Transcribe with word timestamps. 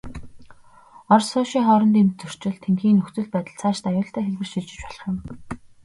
Орос, 1.13 1.29
Польшийн 1.35 1.65
хоорондын 1.67 2.07
зөрчил, 2.19 2.55
тэндхийн 2.63 2.97
нөхцөл 2.97 3.27
байдал, 3.33 3.57
цаашид 3.59 3.85
аюултай 3.87 4.23
хэлбэрт 4.23 4.51
шилжиж 4.53 4.79
болох 4.83 5.05
юм. 5.11 5.17